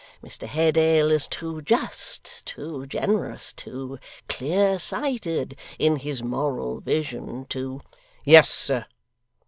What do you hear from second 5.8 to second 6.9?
his moral